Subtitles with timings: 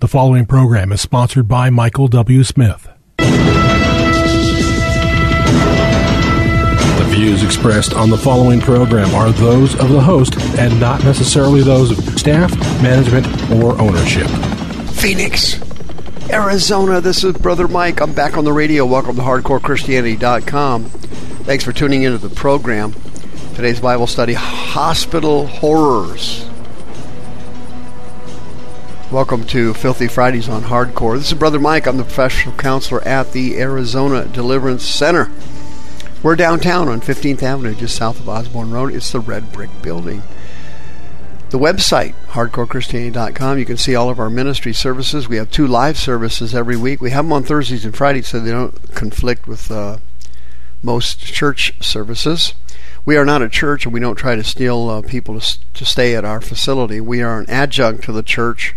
[0.00, 2.44] The following program is sponsored by Michael W.
[2.44, 2.88] Smith.
[3.16, 3.26] The
[7.08, 11.90] views expressed on the following program are those of the host and not necessarily those
[11.90, 14.28] of staff, management, or ownership.
[14.92, 15.60] Phoenix,
[16.30, 17.00] Arizona.
[17.00, 18.00] This is Brother Mike.
[18.00, 18.86] I'm back on the radio.
[18.86, 20.84] Welcome to HardcoreChristianity.com.
[20.84, 22.94] Thanks for tuning into the program.
[23.56, 26.48] Today's Bible study Hospital Horrors.
[29.10, 31.16] Welcome to Filthy Fridays on Hardcore.
[31.16, 31.86] This is Brother Mike.
[31.86, 35.30] I'm the professional counselor at the Arizona Deliverance Center.
[36.22, 38.92] We're downtown on 15th Avenue, just south of Osborn Road.
[38.92, 40.24] It's the red brick building.
[41.48, 45.26] The website, hardcorechristianity.com, you can see all of our ministry services.
[45.26, 47.00] We have two live services every week.
[47.00, 49.96] We have them on Thursdays and Fridays so they don't conflict with uh,
[50.82, 52.52] most church services.
[53.06, 55.86] We are not a church and we don't try to steal uh, people to, to
[55.86, 57.00] stay at our facility.
[57.00, 58.74] We are an adjunct to the church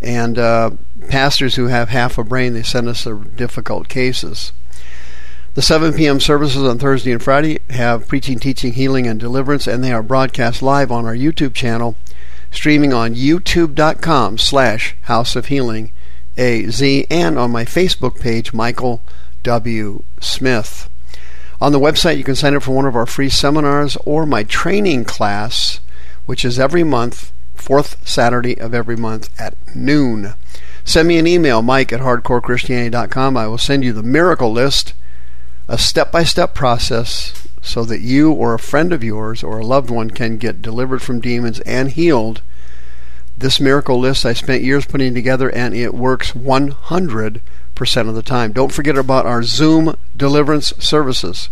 [0.00, 0.70] and uh,
[1.08, 4.52] pastors who have half a brain, they send us their difficult cases.
[5.54, 6.20] The 7 p.m.
[6.20, 10.62] services on Thursday and Friday have preaching, teaching, healing, and deliverance, and they are broadcast
[10.62, 11.96] live on our YouTube channel,
[12.52, 15.90] streaming on youtube.com slash House of Healing
[16.36, 19.02] AZ, and on my Facebook page, Michael
[19.42, 20.04] W.
[20.20, 20.88] Smith.
[21.60, 24.44] On the website, you can sign up for one of our free seminars or my
[24.44, 25.80] training class,
[26.26, 30.34] which is every month fourth Saturday of every month at noon.
[30.84, 33.36] Send me an email, mike at hardcorechristianity.com.
[33.36, 34.94] I will send you the miracle list,
[35.68, 39.66] a step by step process so that you or a friend of yours or a
[39.66, 42.40] loved one can get delivered from demons and healed.
[43.36, 47.40] This miracle list I spent years putting together and it works 100%
[48.08, 48.52] of the time.
[48.52, 51.50] Don't forget about our Zoom deliverance services.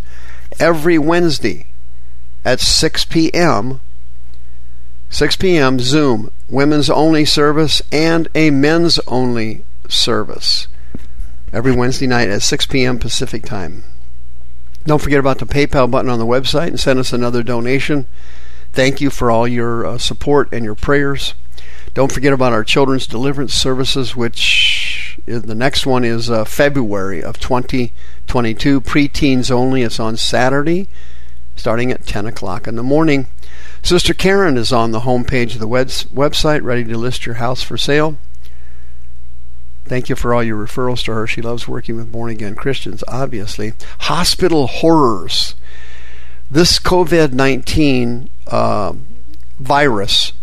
[0.59, 1.67] Every Wednesday
[2.43, 3.79] at 6 p.m.,
[5.09, 5.79] 6 p.m.
[5.79, 10.67] Zoom, women's only service, and a men's only service.
[11.53, 12.99] Every Wednesday night at 6 p.m.
[12.99, 13.83] Pacific time.
[14.85, 18.05] Don't forget about the PayPal button on the website and send us another donation.
[18.73, 21.33] Thank you for all your uh, support and your prayers.
[21.93, 27.23] Don't forget about our children's deliverance services, which is, the next one is uh, February
[27.23, 29.81] of 2022, preteens only.
[29.81, 30.87] It's on Saturday,
[31.55, 33.27] starting at 10 o'clock in the morning.
[33.87, 37.77] Sister Karen is on the homepage of the website, ready to list your house for
[37.77, 38.17] sale.
[39.85, 41.25] Thank you for all your referrals to her.
[41.25, 43.71] She loves working with born again Christians, obviously.
[43.99, 45.55] Hospital horrors.
[46.51, 48.91] This COVID 19 uh,
[49.57, 50.33] virus,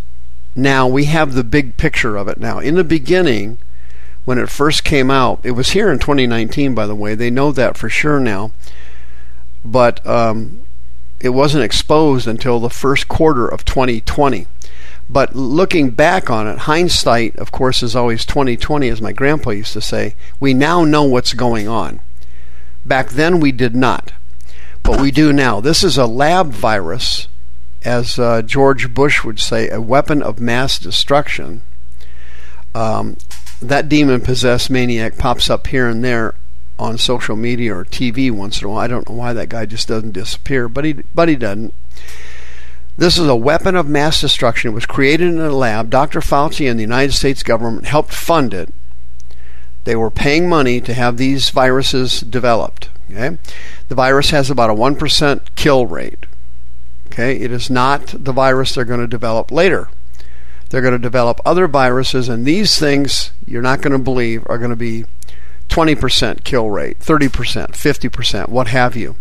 [0.57, 2.61] now we have the big picture of it now.
[2.61, 3.59] In the beginning,
[4.25, 7.15] when it first came out, it was here in 2019, by the way.
[7.15, 8.53] They know that for sure now.
[9.63, 10.65] But um,
[11.25, 14.47] it wasn't exposed until the first quarter of 2020.
[15.09, 19.73] But looking back on it, hindsight, of course, is always 2020, as my grandpa used
[19.73, 20.17] to say.
[20.39, 22.01] We now know what's going on.
[22.85, 24.13] Back then, we did not,
[24.83, 25.63] but we do now.
[25.63, 27.27] This is a lab virus,
[27.83, 31.63] as uh, George Bush would say, a weapon of mass destruction.
[32.75, 33.17] Um,
[33.63, 36.35] that demon possessed maniac pops up here and there
[36.79, 38.79] on social media or TV once in a while.
[38.79, 41.75] I don't know why that guy just doesn't disappear, but he but he doesn't.
[42.97, 44.71] This is a weapon of mass destruction.
[44.71, 45.91] It was created in a lab.
[45.91, 46.21] Dr.
[46.21, 48.73] Fauci and the United States government helped fund it.
[49.83, 52.91] They were paying money to have these viruses developed.
[53.11, 53.37] Okay?
[53.89, 56.27] The virus has about a 1% kill rate.
[57.09, 57.37] Okay?
[57.37, 59.89] It is not the virus they're going to develop later.
[60.71, 64.59] They're going to develop other viruses, and these things, you're not going to believe, are
[64.59, 65.05] going to be
[65.75, 69.17] 20% kill rate, 30%, 50%, what have you.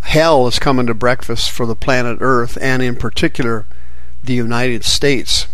[0.00, 3.66] Hell is coming to breakfast for the planet Earth and, in particular,
[4.24, 5.46] the United States.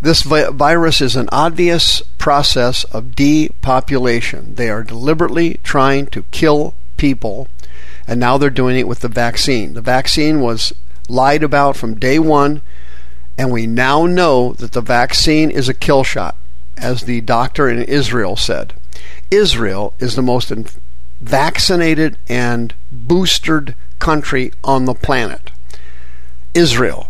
[0.00, 4.54] This vi- virus is an obvious process of depopulation.
[4.54, 7.48] They are deliberately trying to kill people,
[8.06, 9.74] and now they're doing it with the vaccine.
[9.74, 10.72] The vaccine was
[11.08, 12.62] lied about from day one,
[13.36, 16.36] and we now know that the vaccine is a kill shot
[16.78, 18.74] as the doctor in Israel said.
[19.30, 20.52] Israel is the most
[21.20, 25.50] vaccinated and boosted country on the planet.
[26.54, 27.08] Israel.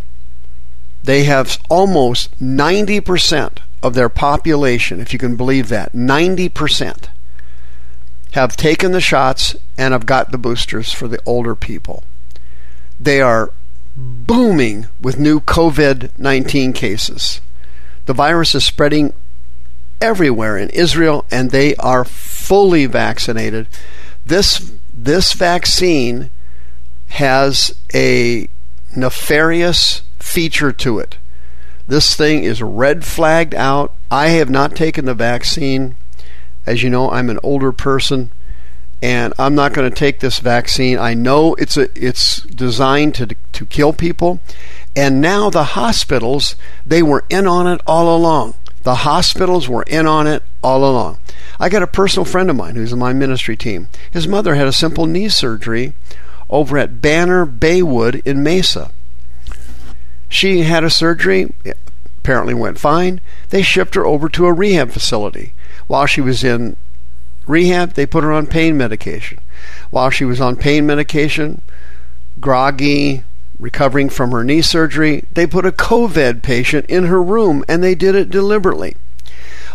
[1.05, 7.09] They have almost 90% of their population, if you can believe that, 90%
[8.33, 12.05] have taken the shots and have got the boosters for the older people.
[13.01, 13.53] They are
[13.97, 17.41] booming with new COVID 19 cases.
[18.07, 19.13] The virus is spreading
[20.01, 23.69] everywhere in Israel, and they are fully vaccinated.
[24.25, 26.31] This, this vaccine
[27.09, 28.49] has a
[28.95, 31.17] nefarious feature to it.
[31.87, 33.95] This thing is red flagged out.
[34.11, 35.97] I have not taken the vaccine.
[36.67, 38.31] As you know, I'm an older person
[39.01, 40.99] and I'm not going to take this vaccine.
[40.99, 44.41] I know it's a, it's designed to to kill people,
[44.97, 48.55] and now the hospitals they were in on it all along.
[48.83, 51.19] The hospitals were in on it all along.
[51.61, 53.89] I got a personal friend of mine who's in my ministry team.
[54.11, 55.95] His mother had a simple knee surgery
[56.49, 58.91] over at Banner Baywood in Mesa.
[60.29, 61.53] She had a surgery,
[62.19, 63.21] apparently went fine.
[63.51, 65.55] They shipped her over to a rehab facility.
[65.87, 66.77] While she was in
[67.47, 69.41] rehab, they put her on pain medication.
[69.91, 71.63] While she was on pain medication,
[72.41, 73.25] groggy,
[73.59, 77.95] recovering from her knee surgery, they put a COVID patient in her room and they
[77.95, 78.97] did it deliberately.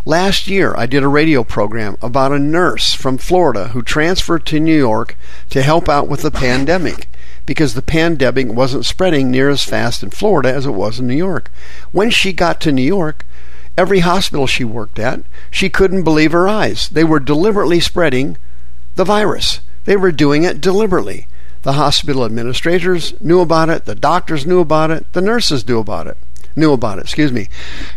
[0.06, 4.59] Last year, I did a radio program about a nurse from Florida who transferred to
[4.59, 5.18] New York
[5.50, 7.07] to help out with the pandemic
[7.45, 11.15] because the pandemic wasn't spreading near as fast in Florida as it was in New
[11.15, 11.50] York.
[11.91, 13.25] When she got to New York,
[13.77, 16.89] every hospital she worked at, she couldn't believe her eyes.
[16.89, 18.38] They were deliberately spreading
[18.95, 19.62] the virus.
[19.85, 21.27] They were doing it deliberately.
[21.63, 26.07] The hospital administrators knew about it, the doctors knew about it, the nurses knew about
[26.07, 26.18] it.
[26.56, 27.50] Knew about it, excuse me.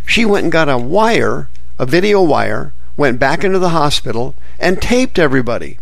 [0.07, 1.49] She went and got a wire,
[1.79, 5.79] a video wire, went back into the hospital and taped everybody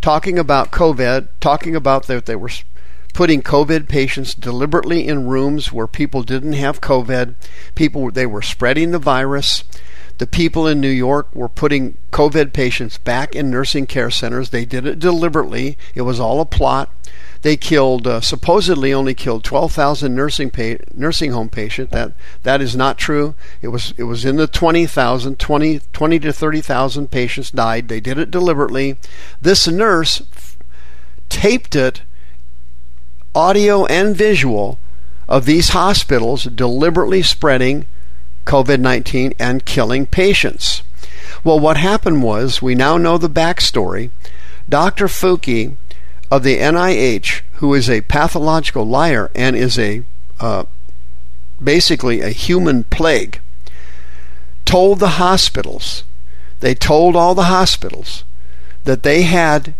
[0.00, 2.50] talking about COVID, talking about that they were
[3.14, 7.34] putting COVID patients deliberately in rooms where people didn't have COVID.
[7.74, 9.64] People they were spreading the virus.
[10.18, 14.50] The people in New York were putting COVID patients back in nursing care centers.
[14.50, 15.78] They did it deliberately.
[15.94, 16.90] It was all a plot.
[17.42, 21.92] They killed uh, supposedly only killed 12,000 nursing pa- nursing home patients.
[21.92, 23.36] That that is not true.
[23.62, 27.86] It was it was in the 20,000, 20, 20 to 30,000 patients died.
[27.86, 28.96] They did it deliberately.
[29.40, 30.56] This nurse f-
[31.28, 32.02] taped it
[33.36, 34.80] audio and visual
[35.28, 37.86] of these hospitals deliberately spreading
[38.48, 40.82] COVID 19 and killing patients.
[41.44, 44.10] Well, what happened was we now know the backstory.
[44.68, 45.06] Dr.
[45.06, 45.76] Fauci
[46.30, 50.02] of the NIH, who is a pathological liar and is a
[50.40, 50.64] uh,
[51.62, 53.40] basically a human plague,
[54.64, 56.04] told the hospitals,
[56.60, 58.24] they told all the hospitals
[58.84, 59.74] that they had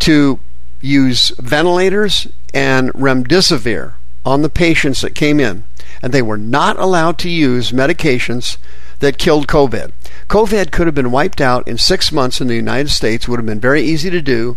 [0.00, 0.38] to
[0.80, 5.64] use ventilators and remdesivir on the patients that came in,
[6.02, 8.56] and they were not allowed to use medications
[9.00, 9.92] that killed COVID.
[10.28, 13.46] COVID could have been wiped out in six months in the United States, would have
[13.46, 14.56] been very easy to do.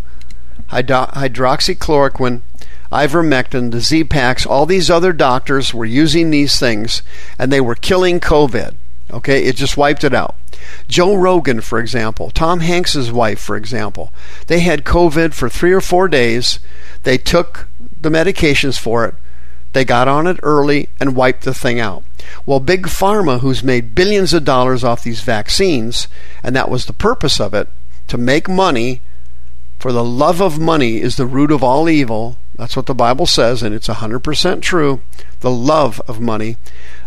[0.69, 2.41] hydroxychloroquine,
[2.91, 7.01] ivermectin, the Z-Paks, all these other doctors were using these things,
[7.39, 8.75] and they were killing COVID.
[9.11, 10.35] Okay, it just wiped it out.
[10.87, 14.13] Joe Rogan, for example, Tom Hanks's wife, for example,
[14.47, 16.59] they had COVID for three or four days.
[17.03, 17.67] They took
[17.99, 19.15] the medications for it.
[19.73, 22.03] They got on it early and wiped the thing out.
[22.45, 26.07] Well, Big Pharma, who's made billions of dollars off these vaccines,
[26.43, 27.69] and that was the purpose of it,
[28.07, 29.01] to make money,
[29.79, 32.37] for the love of money is the root of all evil.
[32.55, 35.01] That's what the Bible says, and it's 100% true.
[35.39, 36.57] The love of money.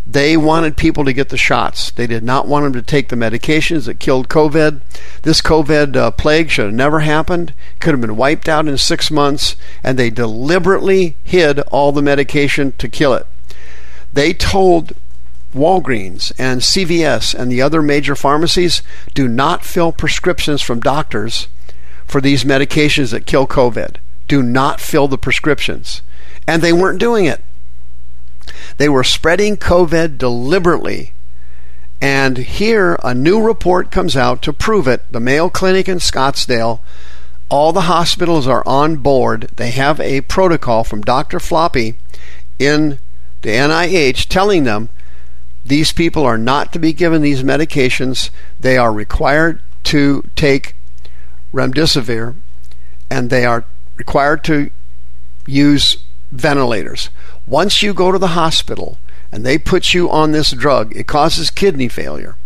[0.07, 1.91] They wanted people to get the shots.
[1.91, 4.83] They did not want them to take the medications that killed COVID.
[5.23, 7.55] This COVID uh, plague should have never happened.
[7.81, 12.73] Could have been wiped out in six months, and they deliberately hid all the medication
[12.79, 13.27] to kill it.
[14.13, 14.93] They told
[15.55, 18.83] Walgreens and CVS and the other major pharmacies
[19.15, 21.49] do not fill prescriptions from doctors
[22.07, 23.97] for these medications that kill COVID.
[24.29, 26.03] Do not fill the prescriptions.
[26.47, 27.43] And they weren't doing it.
[28.77, 31.13] They were spreading COVID deliberately.
[32.01, 35.11] And here, a new report comes out to prove it.
[35.11, 36.81] The Mayo Clinic in Scottsdale,
[37.49, 39.51] all the hospitals are on board.
[39.57, 41.41] They have a protocol from Dr.
[41.41, 41.95] Floppy
[42.59, 42.99] in
[43.43, 44.89] the NIH telling them
[45.65, 48.31] these people are not to be given these medications.
[48.61, 50.77] They are required to take
[51.53, 52.35] remdesivir
[53.11, 53.65] and they are
[53.97, 54.71] required to
[55.47, 55.97] use
[56.33, 57.11] ventilators.
[57.47, 58.99] Once you go to the hospital
[59.31, 62.37] and they put you on this drug, it causes kidney failure.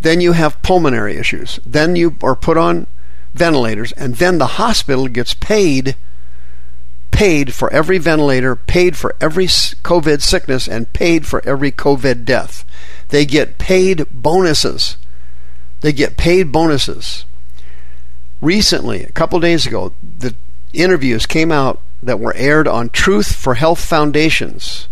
[0.00, 1.58] Then you have pulmonary issues.
[1.64, 2.86] Then you are put on
[3.32, 5.96] ventilators, and then the hospital gets paid
[7.14, 12.64] paid for every ventilator, paid for every COVID sickness, and paid for every COVID death.
[13.10, 14.96] they get paid bonuses.
[15.80, 17.24] They get paid bonuses.
[18.40, 20.34] Recently, a couple days ago, the
[20.74, 24.88] interviews came out that were aired on Truth for Health Foundation's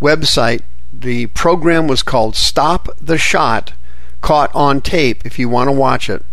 [0.00, 0.62] website.
[0.92, 3.72] The program was called Stop the Shot,
[4.20, 6.24] caught on tape if you want to watch it.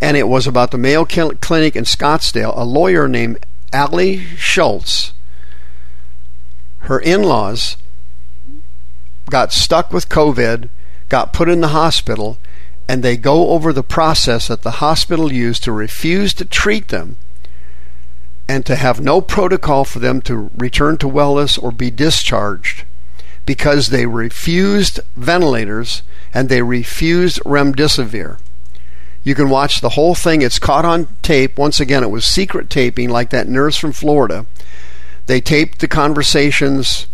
[0.00, 2.52] And it was about the Mayo Clinic in Scottsdale.
[2.56, 5.12] A lawyer named Allie Schultz,
[6.80, 7.76] her in laws
[9.30, 10.68] got stuck with COVID,
[11.08, 12.36] got put in the hospital,
[12.92, 17.16] and they go over the process that the hospital used to refuse to treat them
[18.46, 22.84] and to have no protocol for them to return to wellness or be discharged
[23.46, 26.02] because they refused ventilators
[26.34, 28.38] and they refused remdesivir.
[29.24, 30.42] You can watch the whole thing.
[30.42, 31.56] It's caught on tape.
[31.56, 34.44] Once again, it was secret taping, like that nurse from Florida.
[35.24, 37.06] They taped the conversations.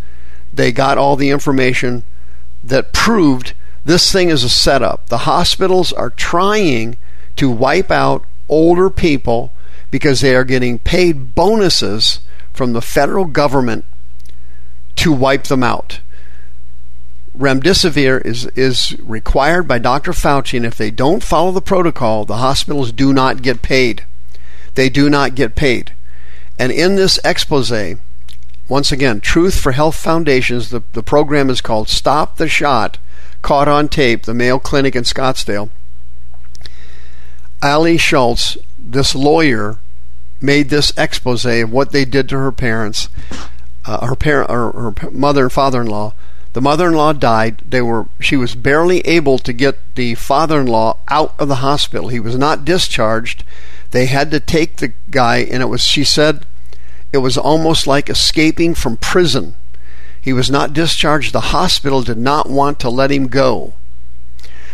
[0.51, 2.03] They got all the information
[2.65, 3.53] that proved
[3.89, 5.07] this thing is a setup.
[5.07, 6.95] The hospitals are trying
[7.37, 9.51] to wipe out older people
[9.89, 12.19] because they are getting paid bonuses
[12.53, 13.85] from the federal government
[14.97, 16.01] to wipe them out.
[17.35, 20.11] Remdesivir is, is required by Dr.
[20.11, 24.05] Fauci, and if they don't follow the protocol, the hospitals do not get paid.
[24.75, 25.93] They do not get paid.
[26.59, 27.73] And in this expose,
[28.67, 32.99] once again, Truth for Health Foundations, the, the program is called Stop the Shot,
[33.41, 35.69] caught on tape, the Mayo Clinic in Scottsdale.
[37.61, 39.77] Ali Schultz, this lawyer,
[40.41, 43.09] made this expose of what they did to her parents,
[43.85, 46.13] uh, her parent, her mother and father-in-law.
[46.53, 47.61] The mother-in-law died.
[47.67, 52.07] They were she was barely able to get the father-in-law out of the hospital.
[52.07, 53.43] He was not discharged.
[53.91, 56.45] They had to take the guy and it was she said
[57.11, 59.55] it was almost like escaping from prison.
[60.21, 61.33] He was not discharged.
[61.33, 63.73] The hospital did not want to let him go.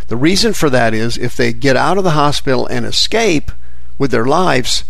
[0.08, 3.50] The reason for that is if they get out of the hospital and escape
[3.98, 4.84] with their lives,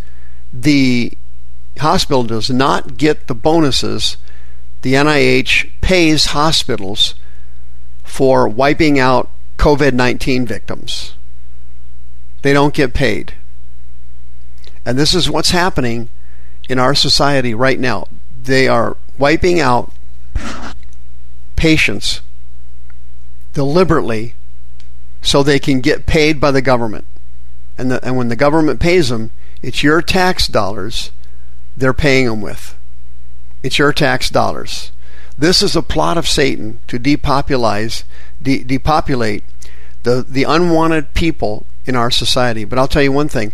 [0.52, 1.12] the
[1.78, 4.16] hospital does not get the bonuses
[4.86, 7.16] the NIH pays hospitals
[8.04, 11.14] for wiping out COVID 19 victims.
[12.42, 13.34] They don't get paid.
[14.84, 16.08] And this is what's happening
[16.68, 18.06] in our society right now.
[18.40, 19.92] They are wiping out
[21.56, 22.20] patients
[23.52, 24.34] deliberately
[25.22, 27.06] so they can get paid by the government.
[27.78, 29.30] And, the, and when the government pays them,
[29.62, 31.10] it's your tax dollars
[31.76, 32.74] they're paying them with.
[33.62, 34.92] It's your tax dollars.
[35.38, 38.04] This is a plot of Satan to depopulize,
[38.40, 39.44] de- depopulate
[40.04, 42.64] the, the unwanted people in our society.
[42.64, 43.52] But I'll tell you one thing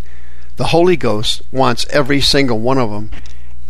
[0.57, 3.11] the Holy Ghost wants every single one of them,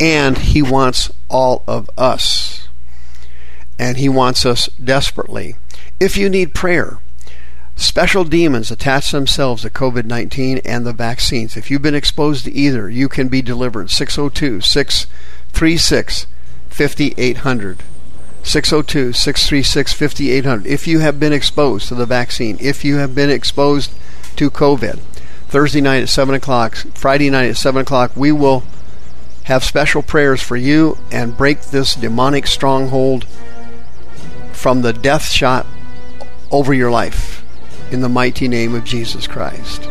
[0.00, 2.61] and He wants all of us.
[3.82, 5.56] And He wants us desperately.
[5.98, 7.00] If you need prayer,
[7.74, 11.56] Special demons attach themselves to COVID 19 and the vaccines.
[11.56, 13.90] If you've been exposed to either, you can be delivered.
[13.90, 16.26] 602 636
[16.68, 17.82] 5800.
[18.44, 20.66] 602 636 5800.
[20.66, 23.92] If you have been exposed to the vaccine, if you have been exposed
[24.36, 24.98] to COVID,
[25.48, 28.64] Thursday night at 7 o'clock, Friday night at 7 o'clock, we will
[29.44, 33.26] have special prayers for you and break this demonic stronghold
[34.62, 35.66] from the death shot
[36.52, 37.44] over your life
[37.90, 39.82] in the mighty name of Jesus Christ.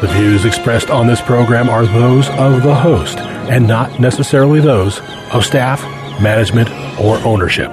[0.00, 5.00] The views expressed on this program are those of the host and not necessarily those
[5.32, 5.82] of staff,
[6.22, 6.70] management,
[7.00, 7.70] or ownership.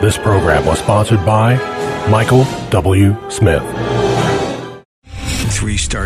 [0.00, 1.54] This program was sponsored by
[2.10, 3.16] Michael W.
[3.30, 3.62] Smith.